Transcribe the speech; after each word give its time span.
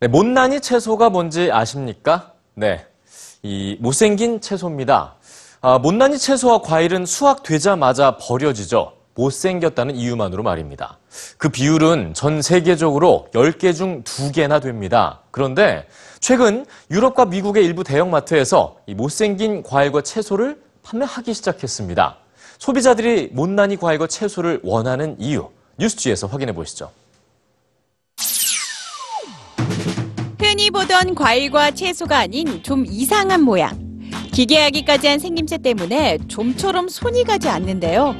네, 0.00 0.06
못난이 0.06 0.60
채소가 0.60 1.10
뭔지 1.10 1.50
아십니까? 1.50 2.32
네. 2.54 2.86
이 3.42 3.76
못생긴 3.80 4.40
채소입니다. 4.40 5.16
아, 5.60 5.78
못난이 5.78 6.18
채소와 6.18 6.62
과일은 6.62 7.04
수확되자마자 7.04 8.16
버려지죠. 8.20 8.92
못생겼다는 9.14 9.96
이유만으로 9.96 10.44
말입니다. 10.44 10.98
그 11.36 11.48
비율은 11.48 12.14
전 12.14 12.42
세계적으로 12.42 13.26
10개 13.34 13.74
중 13.74 14.04
2개나 14.04 14.62
됩니다. 14.62 15.22
그런데 15.32 15.88
최근 16.20 16.64
유럽과 16.92 17.24
미국의 17.24 17.64
일부 17.64 17.82
대형마트에서 17.82 18.76
이 18.86 18.94
못생긴 18.94 19.64
과일과 19.64 20.02
채소를 20.02 20.62
판매하기 20.84 21.34
시작했습니다. 21.34 22.18
소비자들이 22.58 23.30
못난이 23.32 23.78
과일과 23.78 24.06
채소를 24.06 24.60
원하는 24.62 25.16
이유, 25.18 25.48
뉴스지에서 25.76 26.28
확인해 26.28 26.52
보시죠. 26.54 26.92
흔히 30.58 30.72
보던 30.72 31.14
과일과 31.14 31.70
채소가 31.70 32.18
아닌 32.18 32.64
좀 32.64 32.84
이상한 32.84 33.42
모양. 33.42 33.78
기괴하기까지 34.32 35.06
한 35.06 35.20
생김새 35.20 35.58
때문에 35.58 36.18
좀처럼 36.26 36.88
손이 36.88 37.22
가지 37.22 37.48
않는데요. 37.48 38.16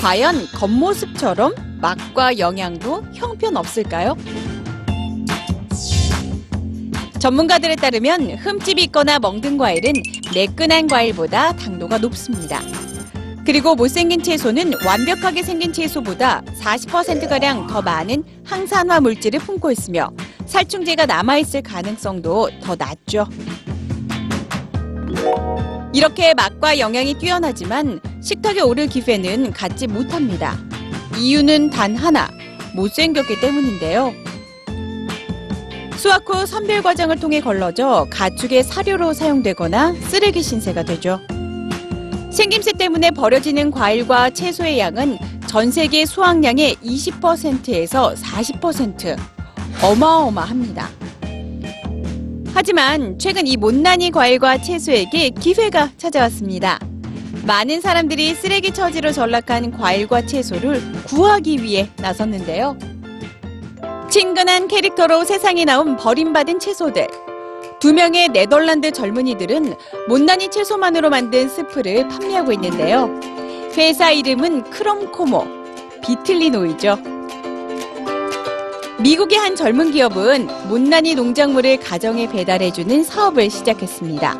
과연 0.00 0.46
겉모습처럼 0.54 1.52
맛과 1.80 2.38
영양도 2.38 3.02
형편없을까요? 3.14 4.16
전문가들에 7.18 7.74
따르면 7.74 8.36
흠집이 8.36 8.84
있거나 8.84 9.18
멍든 9.18 9.58
과일은 9.58 9.92
매끈한 10.32 10.86
과일보다 10.86 11.56
당도가 11.56 11.98
높습니다. 11.98 12.60
그리고 13.44 13.74
못생긴 13.74 14.22
채소는 14.22 14.74
완벽하게 14.86 15.42
생긴 15.42 15.72
채소보다 15.72 16.42
40%가량 16.60 17.66
더 17.66 17.82
많은 17.82 18.22
항산화 18.44 19.00
물질을 19.00 19.40
품고 19.40 19.72
있으며 19.72 20.12
살충제가 20.52 21.06
남아있을 21.06 21.62
가능성도 21.62 22.50
더 22.62 22.76
낮죠. 22.76 23.26
이렇게 25.94 26.34
맛과 26.34 26.78
영양이 26.78 27.14
뛰어나지만 27.14 28.00
식탁에 28.22 28.60
오를 28.60 28.86
기회는 28.86 29.52
갖지 29.52 29.86
못합니다. 29.86 30.58
이유는 31.18 31.70
단 31.70 31.96
하나, 31.96 32.28
못생겼기 32.74 33.40
때문인데요. 33.40 34.12
수확 35.96 36.28
후 36.28 36.44
선별 36.44 36.82
과정을 36.82 37.18
통해 37.18 37.40
걸러져 37.40 38.06
가축의 38.10 38.64
사료로 38.64 39.14
사용되거나 39.14 39.94
쓰레기 39.94 40.42
신세가 40.42 40.82
되죠. 40.82 41.18
생김새 42.30 42.72
때문에 42.72 43.10
버려지는 43.10 43.70
과일과 43.70 44.28
채소의 44.28 44.78
양은 44.80 45.18
전 45.46 45.70
세계 45.70 46.04
수확량의 46.04 46.76
20%에서 46.76 48.14
40% 48.14 49.16
어마어마합니다. 49.82 50.88
하지만 52.54 53.18
최근 53.18 53.46
이 53.46 53.56
못난이 53.56 54.10
과일과 54.10 54.60
채소에게 54.60 55.30
기회가 55.30 55.90
찾아왔습니다. 55.96 56.78
많은 57.46 57.80
사람들이 57.80 58.34
쓰레기 58.34 58.72
처지로 58.72 59.10
전락한 59.10 59.72
과일과 59.72 60.26
채소를 60.26 60.80
구하기 61.06 61.62
위해 61.62 61.88
나섰는데요. 61.96 62.76
친근한 64.10 64.68
캐릭터로 64.68 65.24
세상에 65.24 65.64
나온 65.64 65.96
버림받은 65.96 66.60
채소들. 66.60 67.08
두 67.80 67.92
명의 67.92 68.28
네덜란드 68.28 68.92
젊은이들은 68.92 69.74
못난이 70.08 70.50
채소만으로 70.50 71.10
만든 71.10 71.48
스프를 71.48 72.06
판매하고 72.08 72.52
있는데요. 72.52 73.10
회사 73.76 74.10
이름은 74.12 74.70
크롬코모, 74.70 75.44
비틀린 76.06 76.69
오이죠. 76.69 77.11
미국의 79.02 79.36
한 79.36 79.56
젊은 79.56 79.90
기업은 79.90 80.46
못난이 80.68 81.16
농작물을 81.16 81.80
가정에 81.80 82.28
배달해주는 82.28 83.02
사업을 83.02 83.50
시작했습니다. 83.50 84.38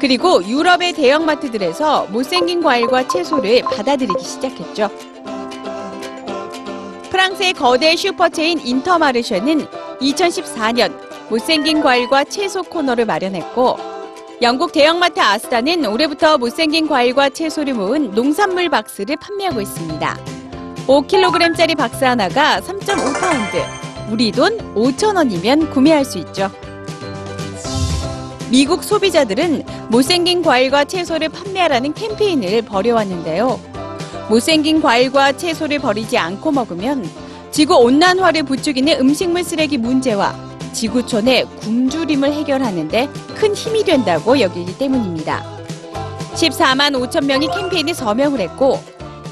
그리고 0.00 0.44
유럽의 0.44 0.94
대형마트들에서 0.94 2.08
못생긴 2.10 2.64
과일과 2.64 3.06
채소를 3.06 3.62
받아들이기 3.62 4.24
시작했죠. 4.24 4.90
프랑스의 7.10 7.52
거대 7.52 7.94
슈퍼체인 7.94 8.58
인터마르쉐는 8.58 9.66
2014년 10.00 10.92
못생긴 11.30 11.80
과일과 11.80 12.24
채소 12.24 12.64
코너를 12.64 13.04
마련했고 13.04 13.76
영국 14.42 14.72
대형마트 14.72 15.20
아스다는 15.20 15.86
올해부터 15.86 16.38
못생긴 16.38 16.88
과일과 16.88 17.28
채소를 17.28 17.74
모은 17.74 18.10
농산물 18.10 18.68
박스를 18.68 19.16
판매하고 19.16 19.60
있습니다. 19.60 20.18
5kg짜리 20.88 21.76
박스 21.76 22.04
하나가 22.04 22.60
3.5파운드, 22.60 23.81
우리 24.12 24.30
돈 24.30 24.58
5천 24.74 25.16
원이면 25.16 25.70
구매할 25.70 26.04
수 26.04 26.18
있죠. 26.18 26.50
미국 28.50 28.84
소비자들은 28.84 29.64
못생긴 29.88 30.42
과일과 30.42 30.84
채소를 30.84 31.30
판매하라는 31.30 31.94
캠페인을 31.94 32.60
벌여왔는데요. 32.60 33.58
못생긴 34.28 34.82
과일과 34.82 35.32
채소를 35.32 35.78
버리지 35.78 36.18
않고 36.18 36.52
먹으면 36.52 37.08
지구 37.50 37.76
온난화를 37.76 38.42
부추기는 38.42 39.00
음식물 39.00 39.44
쓰레기 39.44 39.78
문제와 39.78 40.34
지구촌의 40.74 41.46
굶주림을 41.60 42.34
해결하는데 42.34 43.08
큰 43.34 43.54
힘이 43.54 43.82
된다고 43.82 44.38
여기기 44.38 44.76
때문입니다. 44.76 45.42
14만 46.34 46.92
5천 47.00 47.24
명이 47.24 47.48
캠페인에 47.48 47.94
서명을 47.94 48.40
했고 48.40 48.78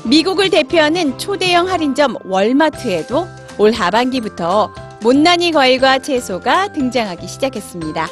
미국을 0.04 0.48
대표하는 0.48 1.18
초대형 1.18 1.68
할인점 1.68 2.16
월마트에도 2.24 3.39
올 3.60 3.72
하반기부터 3.72 4.72
못난이 5.02 5.52
과일과 5.52 5.98
채소가 5.98 6.72
등장하기 6.72 7.28
시작했습니다. 7.28 8.08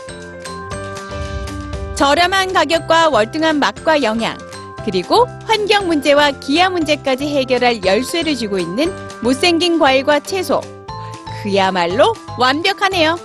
저렴한 1.95 2.53
가격과 2.53 3.09
월등한 3.09 3.59
맛과 3.59 4.03
영양, 4.03 4.37
그리고 4.85 5.27
환경 5.47 5.87
문제와 5.87 6.33
기아 6.33 6.69
문제까지 6.69 7.35
해결할 7.35 7.83
열쇠를 7.83 8.37
쥐고 8.37 8.59
있는 8.59 8.93
못생긴 9.23 9.79
과일과 9.79 10.21
채소. 10.21 10.61
그야말로 11.43 12.15
완벽하네요. 12.39 13.19